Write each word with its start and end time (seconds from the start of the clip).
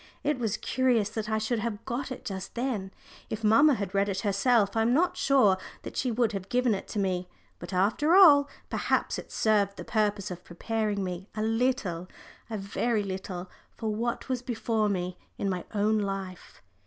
It 0.23 0.39
was 0.39 0.57
curious 0.57 1.09
that 1.09 1.29
I 1.29 1.37
should 1.37 1.59
have 1.59 1.85
got 1.85 2.11
it 2.11 2.25
just 2.25 2.55
then. 2.55 2.89
If 3.29 3.43
mamma 3.43 3.75
had 3.75 3.93
read 3.93 4.09
it 4.09 4.21
herself 4.21 4.75
I 4.75 4.81
am 4.81 4.95
not 4.95 5.15
sure 5.15 5.57
that 5.83 5.95
she 5.95 6.09
would 6.09 6.31
have 6.31 6.49
given 6.49 6.73
it 6.73 6.87
to 6.87 6.97
me. 6.97 7.29
But 7.59 7.71
after 7.71 8.15
all, 8.15 8.49
perhaps 8.67 9.19
it 9.19 9.31
served 9.31 9.77
the 9.77 9.85
purpose 9.85 10.31
of 10.31 10.43
preparing 10.43 11.03
me 11.03 11.29
a 11.35 11.43
little 11.43 12.07
a 12.49 12.57
very 12.57 13.03
little 13.03 13.47
for 13.77 13.93
what 13.93 14.27
was 14.27 14.41
before 14.41 14.89
me 14.89 15.19
in 15.37 15.51
my 15.51 15.65
own 15.71 15.99
life. 15.99 16.63